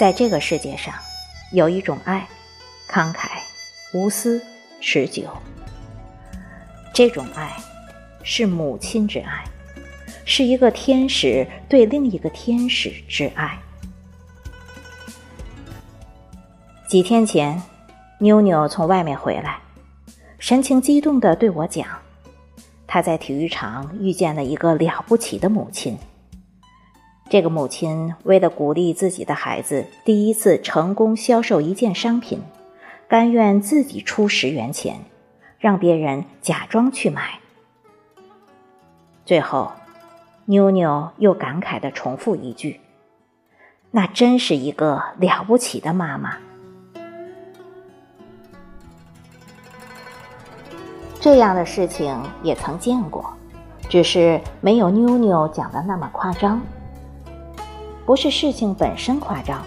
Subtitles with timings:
[0.00, 0.94] 在这个世界上，
[1.52, 2.26] 有一种爱，
[2.88, 3.28] 慷慨、
[3.92, 4.42] 无私、
[4.80, 5.24] 持久。
[6.94, 7.54] 这种爱
[8.22, 9.44] 是母亲之爱，
[10.24, 13.58] 是一个天使对另一个天使之爱。
[16.88, 17.62] 几天前，
[18.20, 19.58] 妞妞从外面回来，
[20.38, 21.86] 神情激动地对我讲，
[22.86, 25.98] 她在体育场遇见了一个了不起的母亲。
[27.30, 32.42] 这个母亲为了鼓励自己的孩子第一次成功销售一件商品，
[33.06, 34.96] 甘愿自己出十元钱，
[35.60, 37.38] 让别人假装去买。
[39.24, 39.70] 最后，
[40.46, 42.80] 妞妞又感慨地重复一句
[43.92, 46.36] ：“那真是一个了不起的妈妈。”
[51.20, 53.32] 这样的事情也曾见过，
[53.88, 56.60] 只是没有妞妞讲的那么夸张。
[58.10, 59.64] 不是事情本身夸张，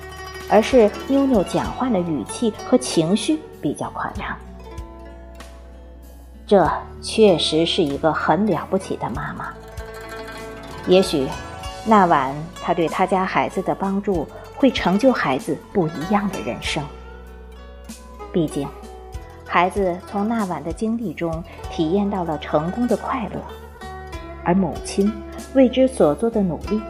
[0.49, 4.37] 而是妞妞讲话的语气和情绪比较夸张。
[6.45, 6.69] 这
[7.01, 9.53] 确实是一个很了不起的妈妈。
[10.87, 11.25] 也许，
[11.85, 14.27] 那晚她对她家孩子的帮助，
[14.57, 16.83] 会成就孩子不一样的人生。
[18.33, 18.67] 毕竟，
[19.45, 23.39] 孩子从那晚的经历中体验到了成功的快乐，
[24.43, 25.09] 而母亲
[25.53, 26.81] 为之所做的努力，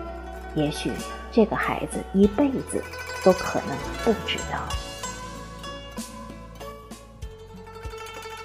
[0.56, 0.92] 也许。
[1.34, 2.81] 这个孩子一辈子
[3.23, 4.59] 都可能不知道。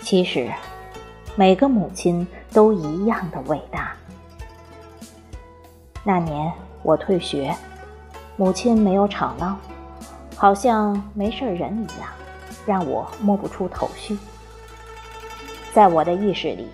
[0.01, 0.51] 其实，
[1.37, 3.95] 每个母亲都一样的伟大。
[6.03, 6.51] 那年
[6.83, 7.55] 我退学，
[8.39, 9.59] 母亲没有吵闹，
[10.35, 12.09] 好像没事人一样，
[12.65, 14.17] 让我摸不出头绪。
[15.75, 16.67] 在我的意识里，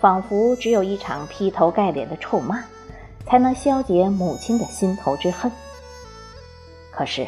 [0.00, 2.64] 仿佛只有一场劈头盖脸的臭骂。
[3.26, 5.50] 才能消解母亲的心头之恨，
[6.90, 7.26] 可是，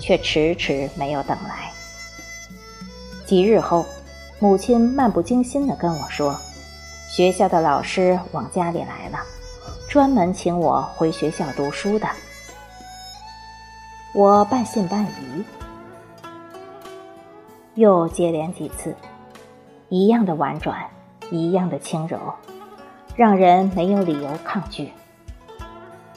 [0.00, 1.70] 却迟迟没有等来。
[3.24, 3.86] 几日后，
[4.38, 6.38] 母亲漫不经心地跟我说
[7.08, 9.18] ：“学校的老师往家里来了，
[9.88, 12.08] 专门请我回学校读书的。”
[14.12, 15.44] 我半信半疑。
[17.74, 18.94] 又接连几次，
[19.88, 20.88] 一样的婉转，
[21.30, 22.18] 一样的轻柔。
[23.16, 24.92] 让人没有理由抗拒。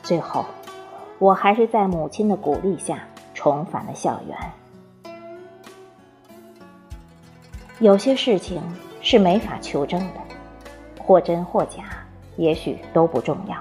[0.04, 0.46] 最后，
[1.18, 3.00] 我还是在母亲的鼓励下
[3.34, 4.38] 重返了校园。
[7.80, 8.62] 有些事情
[9.02, 10.20] 是没法求证的，
[11.02, 11.86] 或真或假，
[12.36, 13.56] 也许都不重要。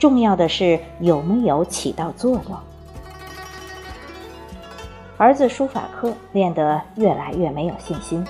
[0.00, 2.58] 重要的是有没有起到作用。
[5.16, 8.26] 儿子书法课练得越来越没有信心，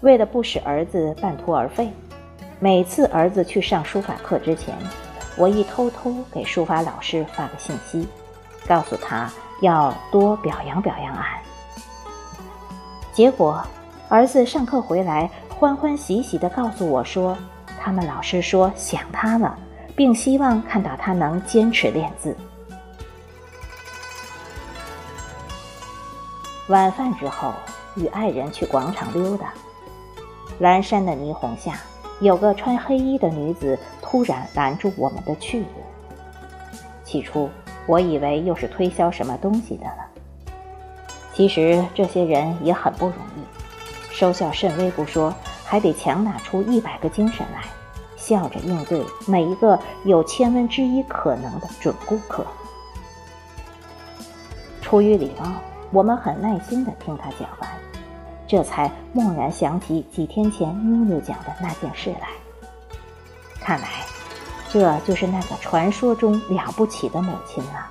[0.00, 1.88] 为了不使儿子半途而废。
[2.60, 4.74] 每次儿子去上书法课之前，
[5.36, 8.08] 我一偷偷给书法老师发个信息，
[8.66, 11.26] 告诉他要多表扬表扬俺。
[13.12, 13.62] 结果，
[14.08, 17.36] 儿子上课回来，欢欢喜喜地告诉我说，
[17.78, 19.58] 他们老师说想他了，
[19.94, 22.34] 并希望看到他能坚持练字。
[26.68, 27.52] 晚饭之后，
[27.94, 29.52] 与爱人去广场溜达，
[30.60, 31.78] 阑珊的霓虹下。
[32.20, 35.66] 有个穿黑衣的女子突然拦住我们的去路。
[37.04, 37.50] 起初，
[37.86, 40.06] 我以为又是推销什么东西的了。
[41.34, 47.62] 其实这些人也很不容易，收效甚微不说，还得强打出一百个精神来，
[48.16, 52.46] 笑着应对每一个有千分之一可能的准顾客。
[54.80, 55.52] 出于礼貌，
[55.90, 57.73] 我们很耐心地听他讲完。
[58.54, 62.28] 这才蓦然想起几天前妞妞讲的那件事来。
[63.58, 64.06] 看来，
[64.70, 67.90] 这就是那个传说中了不起的母亲了。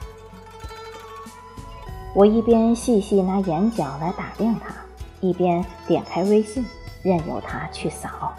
[2.16, 4.74] 我一边细细拿眼角来打量她，
[5.20, 6.66] 一边点开微信，
[7.02, 8.34] 任由她去扫。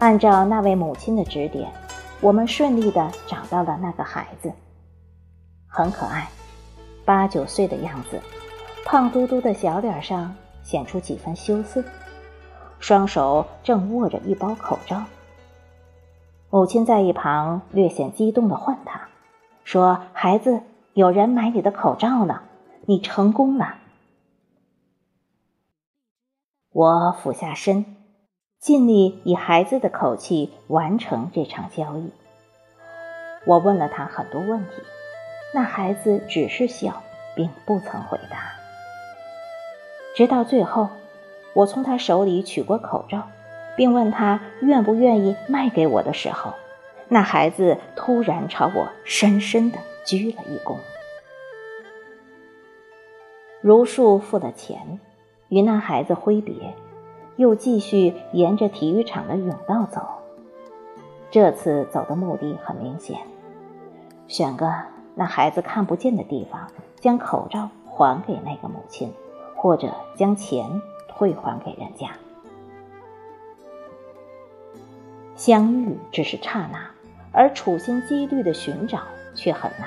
[0.00, 1.72] 按照那位母亲的指点，
[2.20, 4.52] 我们顺利的找到了那个孩子，
[5.66, 6.28] 很可爱，
[7.06, 8.20] 八九岁的样子。
[8.90, 10.34] 胖嘟嘟的小脸上
[10.64, 11.84] 显出几分羞涩，
[12.80, 15.04] 双手正握着一包口罩。
[16.50, 19.02] 母亲在一旁略显激动的唤他，
[19.62, 22.42] 说：“孩子，有人买你的口罩了，
[22.86, 23.76] 你成功了。”
[26.74, 27.94] 我俯下身，
[28.58, 32.10] 尽力以孩子的口气完成这场交易。
[33.46, 34.82] 我问了他很多问题，
[35.54, 37.04] 那孩子只是笑，
[37.36, 38.50] 并不曾回答。
[40.20, 40.90] 直到最后，
[41.54, 43.22] 我从他手里取过口罩，
[43.74, 46.52] 并问他愿不愿意卖给我的时候，
[47.08, 50.76] 那孩子突然朝我深深的鞠了一躬。
[53.62, 55.00] 如数付了钱，
[55.48, 56.74] 与那孩子挥别，
[57.36, 60.02] 又继续沿着体育场的甬道走。
[61.30, 63.16] 这次走的目的很明显，
[64.28, 64.70] 选个
[65.14, 69.10] 那孩子看不见的地方，将口罩还给那个母亲，
[69.60, 72.08] 或者将钱退还给人家。
[75.36, 76.90] 相遇只是刹那，
[77.30, 79.00] 而处心积虑的寻找
[79.34, 79.86] 却很难。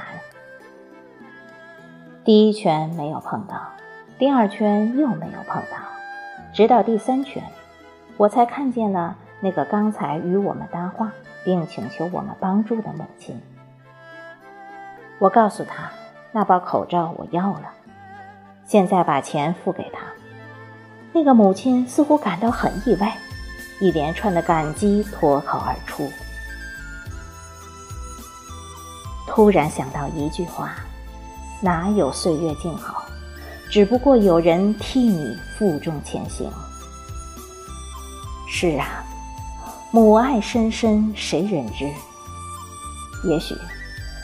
[2.23, 3.59] 第一圈没有碰到，
[4.19, 5.77] 第二圈又没有碰到，
[6.53, 7.41] 直到第三圈，
[8.15, 11.11] 我才看见了那个刚才与我们搭话
[11.43, 13.41] 并请求我们帮助的母亲。
[15.17, 15.89] 我告诉他，
[16.31, 17.73] 那包口罩我要了，
[18.65, 19.99] 现在把钱付给他。
[21.11, 23.15] 那个母亲似乎感到很意外。
[23.79, 26.09] 一连串的感激脱口而出。
[29.27, 30.75] 突然想到一句话
[31.59, 33.03] ：“哪有岁月静好，
[33.69, 36.49] 只不过有人替你负重前行。”
[38.47, 39.03] 是啊，
[39.91, 41.89] 母爱深深，谁人知？
[43.27, 43.53] 也许，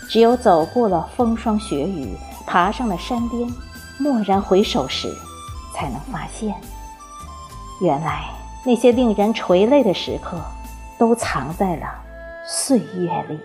[0.08, 2.16] 只有走过了风霜雪雨，
[2.46, 3.52] 爬上了山巅，
[4.00, 5.14] 蓦然回首时，
[5.76, 6.56] 才能发现，
[7.82, 8.26] 原来。
[8.66, 10.38] 那些令人垂泪的时刻，
[10.98, 11.88] 都藏在了
[12.46, 13.40] 岁月里。